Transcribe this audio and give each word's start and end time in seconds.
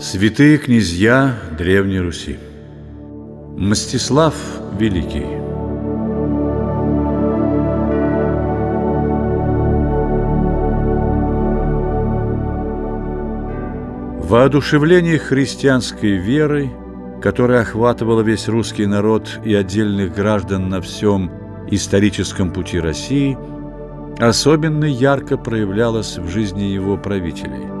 Святые 0.00 0.58
князья 0.58 1.34
Древней 1.58 1.98
Руси. 1.98 2.38
Мстислав 3.56 4.32
Великий. 4.78 5.26
Воодушевление 14.22 15.18
христианской 15.18 16.12
верой, 16.12 16.70
которая 17.20 17.62
охватывала 17.62 18.20
весь 18.20 18.46
русский 18.46 18.86
народ 18.86 19.40
и 19.44 19.52
отдельных 19.52 20.14
граждан 20.14 20.68
на 20.68 20.80
всем 20.80 21.28
историческом 21.72 22.52
пути 22.52 22.78
России, 22.78 23.36
особенно 24.20 24.84
ярко 24.84 25.36
проявлялось 25.36 26.18
в 26.18 26.28
жизни 26.28 26.62
его 26.62 26.96
правителей– 26.96 27.66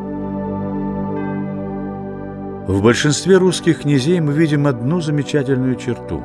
в 2.68 2.82
большинстве 2.82 3.38
русских 3.38 3.80
князей 3.80 4.20
мы 4.20 4.34
видим 4.34 4.66
одну 4.66 5.00
замечательную 5.00 5.74
черту 5.76 6.22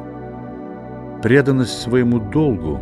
–преданность 1.23 1.81
своему 1.81 2.20
долгу, 2.20 2.81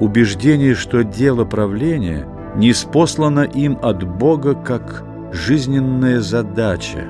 убеждение, 0.00 0.74
что 0.74 1.04
дело 1.04 1.44
правления 1.44 2.26
не 2.56 2.72
спослано 2.72 3.42
им 3.42 3.78
от 3.80 4.02
Бога 4.02 4.54
как 4.54 5.04
жизненная 5.32 6.20
задача, 6.20 7.04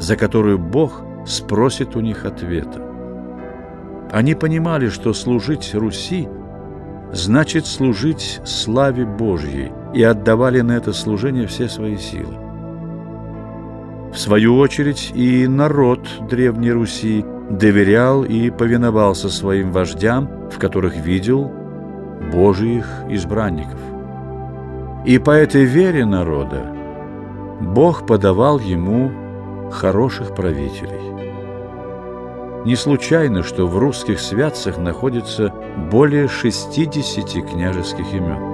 за 0.00 0.16
которую 0.16 0.58
Бог 0.58 1.04
спросит 1.24 1.94
у 1.94 2.00
них 2.00 2.24
ответа. 2.24 2.82
Они 4.10 4.34
понимали, 4.34 4.88
что 4.88 5.12
служить 5.12 5.76
Руси 5.76 6.28
значит 7.12 7.66
служить 7.66 8.40
славе 8.44 9.04
Божьей, 9.06 9.70
и 9.94 10.02
отдавали 10.02 10.60
на 10.60 10.72
это 10.72 10.92
служение 10.92 11.46
все 11.46 11.68
свои 11.68 11.98
силы. 11.98 12.41
В 14.12 14.18
свою 14.18 14.58
очередь 14.58 15.10
и 15.14 15.46
народ 15.46 16.06
Древней 16.28 16.70
Руси 16.70 17.24
доверял 17.48 18.24
и 18.24 18.50
повиновался 18.50 19.30
своим 19.30 19.72
вождям, 19.72 20.28
в 20.50 20.58
которых 20.58 20.96
видел 20.96 21.50
Божиих 22.30 22.86
избранников. 23.08 23.80
И 25.06 25.18
по 25.18 25.30
этой 25.30 25.64
вере 25.64 26.04
народа 26.04 26.76
Бог 27.60 28.06
подавал 28.06 28.58
ему 28.58 29.10
хороших 29.70 30.34
правителей. 30.34 31.00
Не 32.66 32.76
случайно, 32.76 33.42
что 33.42 33.66
в 33.66 33.78
русских 33.78 34.20
святцах 34.20 34.76
находится 34.76 35.54
более 35.90 36.28
60 36.28 37.50
княжеских 37.50 38.12
имен. 38.12 38.51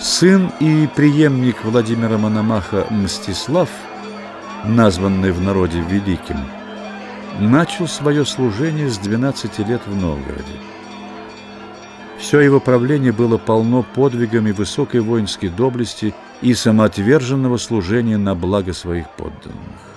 Сын 0.00 0.52
и 0.60 0.86
преемник 0.94 1.64
Владимира 1.64 2.18
Мономаха 2.18 2.86
Мстислав, 2.90 3.70
названный 4.64 5.32
в 5.32 5.40
народе 5.40 5.80
Великим, 5.80 6.36
начал 7.40 7.88
свое 7.88 8.26
служение 8.26 8.90
с 8.90 8.98
12 8.98 9.58
лет 9.60 9.80
в 9.86 9.96
Новгороде. 9.96 10.60
Все 12.18 12.40
его 12.40 12.60
правление 12.60 13.12
было 13.12 13.38
полно 13.38 13.82
подвигами 13.82 14.52
высокой 14.52 15.00
воинской 15.00 15.48
доблести 15.48 16.14
и 16.42 16.52
самоотверженного 16.52 17.56
служения 17.56 18.18
на 18.18 18.34
благо 18.34 18.74
своих 18.74 19.08
подданных. 19.10 19.95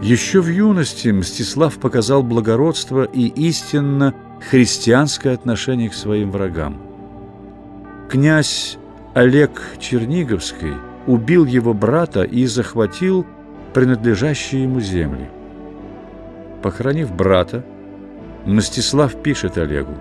Еще 0.00 0.40
в 0.40 0.48
юности 0.48 1.08
Мстислав 1.08 1.78
показал 1.78 2.22
благородство 2.22 3.04
и 3.04 3.26
истинно 3.26 4.14
христианское 4.50 5.34
отношение 5.34 5.90
к 5.90 5.94
своим 5.94 6.30
врагам. 6.30 6.80
Князь 8.08 8.78
Олег 9.12 9.60
Черниговский 9.78 10.72
убил 11.06 11.44
его 11.44 11.74
брата 11.74 12.22
и 12.22 12.46
захватил 12.46 13.26
принадлежащие 13.74 14.62
ему 14.62 14.80
земли. 14.80 15.28
Похоронив 16.62 17.14
брата, 17.14 17.64
Мстислав 18.46 19.22
пишет 19.22 19.58
Олегу. 19.58 19.94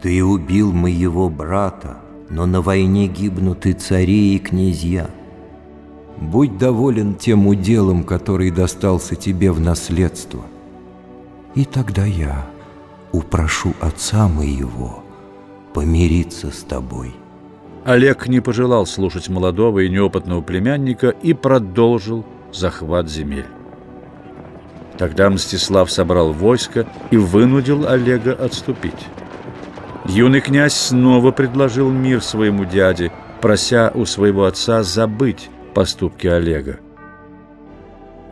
«Ты 0.00 0.22
убил 0.24 0.72
моего 0.72 1.28
брата, 1.28 1.98
но 2.30 2.46
на 2.46 2.60
войне 2.60 3.08
гибнут 3.08 3.66
и 3.66 3.72
цари, 3.72 4.36
и 4.36 4.38
князья. 4.38 5.10
Будь 6.30 6.56
доволен 6.56 7.16
тем 7.16 7.48
уделом, 7.48 8.04
который 8.04 8.50
достался 8.50 9.16
тебе 9.16 9.50
в 9.50 9.58
наследство. 9.58 10.42
И 11.56 11.64
тогда 11.64 12.04
я 12.04 12.46
упрошу 13.10 13.74
отца 13.80 14.28
моего 14.28 15.02
помириться 15.74 16.50
с 16.50 16.62
тобой». 16.62 17.14
Олег 17.84 18.28
не 18.28 18.40
пожелал 18.40 18.86
слушать 18.86 19.28
молодого 19.28 19.80
и 19.80 19.88
неопытного 19.88 20.40
племянника 20.40 21.08
и 21.08 21.32
продолжил 21.32 22.24
захват 22.52 23.10
земель. 23.10 23.46
Тогда 24.98 25.28
Мстислав 25.28 25.90
собрал 25.90 26.32
войско 26.32 26.86
и 27.10 27.16
вынудил 27.16 27.88
Олега 27.88 28.32
отступить. 28.32 29.08
Юный 30.04 30.40
князь 30.40 30.74
снова 30.74 31.32
предложил 31.32 31.90
мир 31.90 32.22
своему 32.22 32.64
дяде, 32.64 33.10
прося 33.40 33.90
у 33.92 34.04
своего 34.04 34.44
отца 34.44 34.84
забыть 34.84 35.50
поступки 35.74 36.26
Олега. 36.26 36.78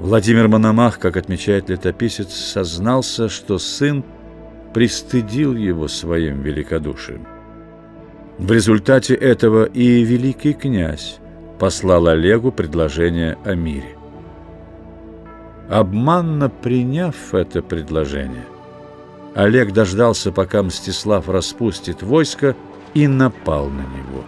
Владимир 0.01 0.49
Мономах, 0.49 0.99
как 0.99 1.17
отмечает 1.17 1.69
летописец, 1.69 2.33
сознался, 2.33 3.28
что 3.28 3.59
сын 3.59 4.03
пристыдил 4.73 5.55
его 5.55 5.89
своим 5.89 6.43
великодушием. 6.43 7.27
В 8.39 8.51
результате 8.51 9.15
этого 9.15 9.67
и 9.67 10.03
великий 10.03 10.55
князь 10.55 11.19
послал 11.59 12.06
Олегу 12.06 12.51
предложение 12.51 13.37
о 13.45 13.55
мире. 13.55 13.97
Обманно 15.69 16.49
приняв 16.49 17.34
это 17.34 17.61
предложение, 17.62 18.47
Олег 19.34 19.72
дождался, 19.72 20.33
пока 20.33 20.62
Мстислав 20.62 21.28
распустит 21.28 22.03
войско 22.03 22.57
и 22.95 23.07
напал 23.07 23.69
на 23.69 23.83
него. 23.83 24.25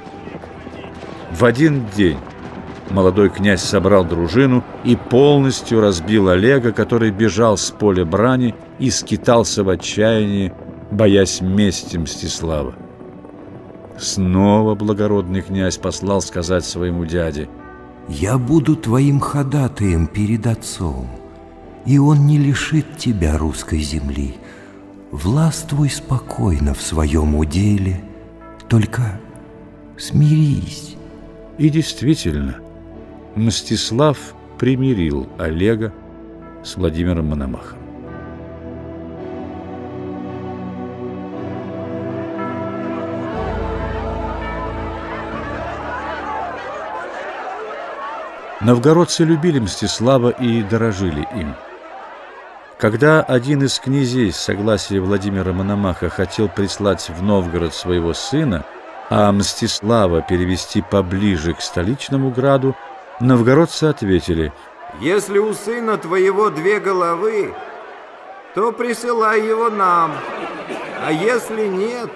В 1.33 1.45
один 1.45 1.87
день 1.97 2.19
молодой 2.93 3.31
князь 3.31 3.63
собрал 3.63 4.05
дружину 4.05 4.63
и 4.85 4.97
полностью 4.97 5.81
разбил 5.81 6.29
Олега, 6.29 6.73
который 6.73 7.11
бежал 7.11 7.57
с 7.57 7.71
поля 7.71 8.05
брани 8.05 8.55
и 8.79 8.91
скитался 8.91 9.65
в 9.65 9.69
отчаянии, 9.69 10.53
боясь 10.91 11.41
мести 11.41 11.97
Мстислава. 11.97 12.75
Снова 13.99 14.75
благородный 14.75 15.43
князь 15.43 15.77
послал 15.77 16.21
сказать 16.21 16.65
своему 16.65 17.05
дяде, 17.05 17.49
«Я 18.09 18.37
буду 18.39 18.77
твоим 18.77 19.21
ходатаем 19.21 20.07
перед 20.07 20.47
отцом, 20.47 21.09
и 21.87 21.99
он 21.99 22.27
не 22.27 22.39
лишит 22.39 22.99
тебя 22.99 23.39
русской 23.39 23.81
земли. 23.81 24.35
Властвуй 25.11 25.89
спокойно 25.89 26.75
в 26.75 26.83
своем 26.83 27.35
уделе, 27.37 28.03
только 28.69 29.21
смирись». 29.97 30.97
И 31.59 31.69
действительно– 31.69 32.57
Мстислав 33.35 34.19
примирил 34.59 35.27
Олега 35.39 35.93
с 36.63 36.77
Владимиром 36.77 37.29
Мономахом. 37.29 37.79
Новгородцы 48.61 49.25
любили 49.25 49.59
Мстислава 49.59 50.29
и 50.29 50.63
дорожили 50.63 51.27
им. 51.35 51.55
Когда 52.79 53.23
один 53.23 53.63
из 53.63 53.79
князей 53.79 54.31
с 54.31 54.37
согласия 54.37 55.01
Владимира 55.01 55.53
Мономаха 55.53 56.11
хотел 56.11 56.49
прислать 56.49 57.09
в 57.09 57.23
Новгород 57.23 57.75
своего 57.75 58.13
сына, 58.13 58.65
а 59.09 59.33
Мстислава 59.33 60.21
перевести 60.21 60.83
поближе 60.83 61.55
к 61.55 61.61
столичному 61.61 62.31
граду, 62.31 62.77
Новгородцы 63.21 63.85
ответили, 63.85 64.53
«Если 65.01 65.39
у 65.39 65.55
сына 65.55 65.97
твоего 65.97 66.51
две 66.51 66.81
головы, 66.81 67.55
то 68.55 68.73
присылай 68.73 69.47
его 69.47 69.71
нам, 69.71 70.13
а 71.05 71.13
если 71.13 71.67
нет, 71.67 72.11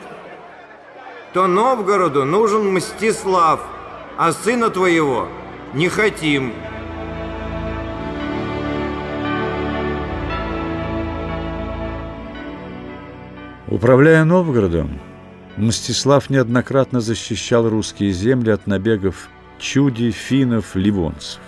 то 1.33 1.47
Новгороду 1.47 2.25
нужен 2.25 2.73
Мстислав, 2.73 3.61
а 4.17 4.33
сына 4.33 4.71
твоего 4.71 5.29
не 5.75 5.89
хотим». 5.89 6.53
Управляя 13.69 14.25
Новгородом, 14.25 15.01
Мстислав 15.57 16.31
неоднократно 16.31 17.01
защищал 17.01 17.69
русские 17.69 18.13
земли 18.13 18.51
от 18.51 18.67
набегов 18.67 19.29
чуди 19.59 20.11
финнов, 20.11 20.75
ливонцев. 20.75 21.41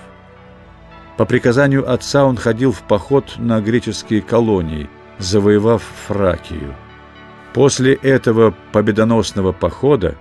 По 1.17 1.25
приказанию 1.25 1.91
отца 1.91 2.25
он 2.25 2.37
ходил 2.37 2.73
в 2.73 2.83
поход 2.83 3.35
на 3.39 3.61
греческие 3.61 4.23
колонии, 4.23 4.89
завоевав 5.19 5.83
Фракию. 6.07 6.75
После 7.53 7.95
этого 7.95 8.55
победоносного 8.73 9.53
похода 9.53 10.15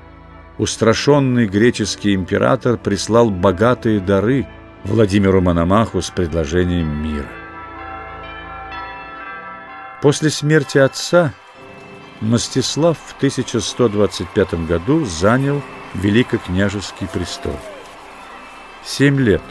устрашенный 0.57 1.45
греческий 1.45 2.15
император 2.15 2.77
прислал 2.77 3.29
богатые 3.29 3.99
дары 3.99 4.47
Владимиру 4.83 5.41
Мономаху 5.41 6.01
с 6.01 6.09
предложением 6.09 7.03
мира. 7.03 7.27
После 10.01 10.29
смерти 10.29 10.77
отца 10.77 11.33
Мстислав 12.21 12.97
в 12.97 13.15
1125 13.17 14.65
году 14.67 15.05
занял 15.05 15.61
Великокняжеский 15.93 17.07
престол. 17.07 17.57
Семь 18.87 19.19
лет 19.19 19.41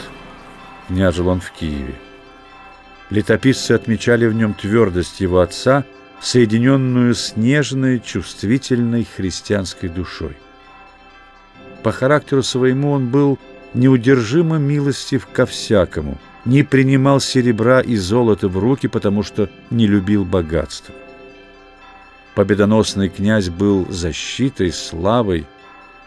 княжил 0.89 1.29
он 1.29 1.41
в 1.41 1.53
Киеве. 1.53 1.95
Летописцы 3.11 3.73
отмечали 3.73 4.27
в 4.27 4.33
нем 4.33 4.55
твердость 4.55 5.21
его 5.21 5.41
отца, 5.41 5.85
соединенную 6.23 7.15
с 7.15 7.37
нежной, 7.37 8.01
чувствительной 8.01 9.05
христианской 9.05 9.91
душой. 9.91 10.39
По 11.83 11.93
характеру 11.93 12.43
своему 12.43 12.93
он 12.93 13.09
был 13.09 13.39
неудержимо 13.75 14.57
милостив 14.57 15.27
ко 15.27 15.45
всякому, 15.45 16.17
не 16.47 16.63
принимал 16.63 17.21
серебра 17.21 17.83
и 17.83 17.95
золота 17.97 18.49
в 18.49 18.57
руки, 18.57 18.89
потому 18.89 19.23
что 19.23 19.51
не 19.69 19.87
любил 19.87 20.25
богатства. 20.25 20.95
Победоносный 22.35 23.11
князь 23.11 23.51
был 23.51 23.87
защитой, 23.91 24.73
славой 24.73 25.45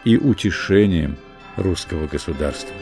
и 0.04 0.16
утешением 0.16 1.16
русского 1.56 2.08
государства. 2.08 2.74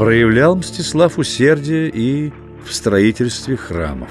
Проявлял 0.00 0.56
Мстислав 0.56 1.18
усердие 1.18 1.90
и 1.90 2.32
в 2.64 2.72
строительстве 2.72 3.58
храмов. 3.58 4.08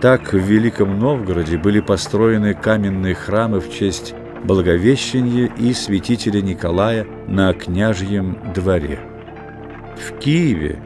Так 0.00 0.32
в 0.32 0.38
Великом 0.38 0.96
Новгороде 0.96 1.58
были 1.58 1.80
построены 1.80 2.54
каменные 2.54 3.16
храмы 3.16 3.58
в 3.58 3.68
честь 3.68 4.14
Благовещения 4.44 5.46
и 5.58 5.72
святителя 5.72 6.40
Николая 6.40 7.04
на 7.26 7.52
княжьем 7.52 8.38
дворе. 8.54 9.00
В 9.96 10.16
Киеве 10.20 10.78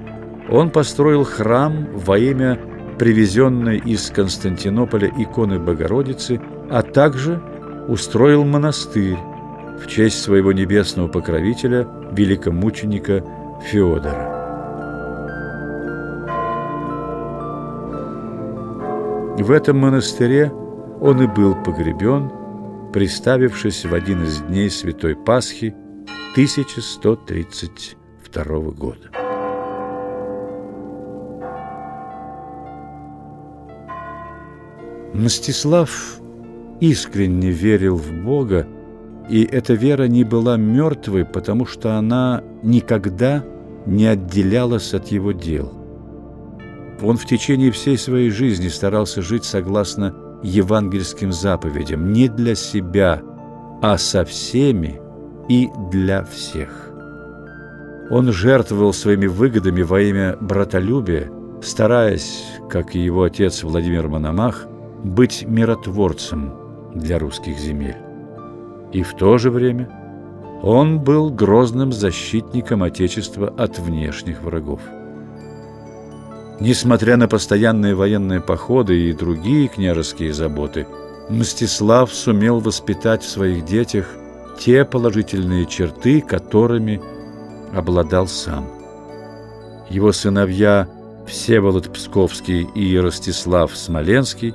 он 0.49 0.71
построил 0.71 1.25
храм 1.25 1.87
во 1.93 2.19
имя 2.19 2.59
привезенной 2.99 3.77
из 3.77 4.09
Константинополя 4.09 5.13
иконы 5.19 5.59
Богородицы, 5.59 6.41
а 6.71 6.81
также 6.81 7.39
устроил 7.87 8.45
монастырь 8.45 9.19
в 9.79 9.87
честь 9.89 10.23
своего 10.23 10.53
небесного 10.53 11.09
покровителя, 11.09 11.87
великомученика 12.13 13.23
Феодора. 13.65 14.29
В 19.39 19.51
этом 19.51 19.79
монастыре 19.79 20.53
он 21.01 21.23
и 21.23 21.27
был 21.27 21.55
погребен, 21.65 22.31
приставившись 22.93 23.87
в 23.87 23.95
один 23.95 24.25
из 24.25 24.43
дней 24.43 24.69
Святой 24.69 25.17
Пасхи 25.17 25.75
1132 26.33 28.45
года. 28.73 29.11
Мстислав 35.15 36.21
искренне 36.81 37.51
верил 37.51 37.97
в 37.97 38.13
Бога, 38.13 38.67
и 39.31 39.43
эта 39.43 39.73
вера 39.73 40.07
не 40.07 40.23
была 40.23 40.59
мертвой, 40.59 41.25
потому 41.25 41.65
что 41.65 41.97
она 41.97 42.45
никогда 42.63 43.43
не 43.87 44.07
отделялась 44.07 44.95
от 44.95 45.09
его 45.09 45.33
дел. 45.33 45.73
Он 47.03 47.17
в 47.17 47.27
течение 47.27 47.71
всей 47.71 47.99
своей 47.99 48.31
жизни 48.31 48.69
старался 48.69 49.21
жить 49.21 49.45
согласно 49.45 50.15
евангельским 50.43 51.33
заповедям, 51.33 52.13
не 52.13 52.29
для 52.29 52.55
себя, 52.55 53.23
а 53.83 53.99
со 53.99 54.25
всеми 54.25 55.01
и 55.49 55.69
для 55.91 56.25
всех. 56.25 56.93
Он 58.11 58.33
жертвовал 58.33 58.93
своими 58.93 59.27
выгодами 59.27 59.83
во 59.83 60.01
имя 60.01 60.37
братолюбия, 60.41 61.31
стараясь, 61.63 62.45
как 62.71 62.95
и 62.95 63.01
его 63.01 63.25
отец 63.25 63.63
Владимир 63.63 64.09
Мономах, 64.09 64.67
быть 65.03 65.45
миротворцем 65.47 66.55
для 66.95 67.19
русских 67.19 67.59
земель. 67.59 67.97
И 68.93 69.03
в 69.03 69.15
то 69.15 69.39
же 69.39 69.51
время– 69.51 69.89
он 70.63 71.01
был 71.01 71.31
грозным 71.31 71.93
защитником 71.93 72.83
Отечества 72.83 73.53
от 73.57 73.79
внешних 73.79 74.43
врагов. 74.43 74.81
Несмотря 76.61 77.17
на 77.17 77.29
постоянные 77.29 77.95
военные 77.95 78.41
походы 78.41 79.09
и 79.09 79.13
другие 79.13 79.69
княжеские 79.69 80.33
заботы, 80.33 80.87
Мстислав 81.29 82.13
сумел 82.13 82.61
воспитать 82.61 83.23
в 83.23 83.29
своих 83.29 83.65
детях 83.65 84.07
те 84.59 84.85
положительные 84.85 85.67
черты, 85.67 86.21
которыми 86.21 87.01
обладал 87.75 88.29
сам. 88.29 88.67
Его 89.91 90.13
сыновья 90.13 90.89
Всеволод 91.27 91.93
Псковский 91.93 92.69
и 92.75 92.97
Ростислав 92.99 93.77
Смоленский 93.77 94.55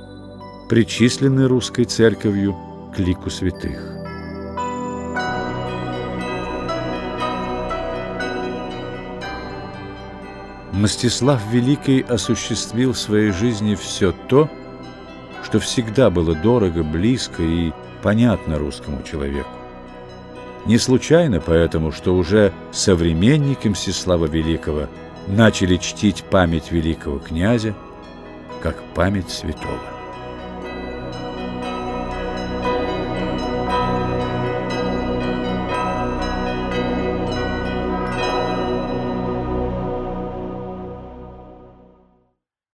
причислены 0.68 1.48
русской 1.48 1.84
церковью 1.84 2.56
к 2.94 2.98
лику 2.98 3.28
святых. 3.28 3.89
Мстислав 10.72 11.40
Великий 11.50 12.00
осуществил 12.02 12.92
в 12.92 12.98
своей 12.98 13.32
жизни 13.32 13.74
все 13.74 14.12
то, 14.28 14.48
что 15.42 15.58
всегда 15.58 16.10
было 16.10 16.34
дорого, 16.34 16.84
близко 16.84 17.42
и 17.42 17.72
понятно 18.02 18.58
русскому 18.58 19.02
человеку. 19.02 19.48
Не 20.66 20.78
случайно 20.78 21.40
поэтому, 21.40 21.90
что 21.90 22.14
уже 22.14 22.52
современники 22.70 23.66
Мстислава 23.66 24.26
Великого 24.26 24.88
начали 25.26 25.76
чтить 25.76 26.22
память 26.24 26.70
великого 26.70 27.18
князя 27.18 27.74
как 28.62 28.82
память 28.94 29.30
святого. 29.30 29.99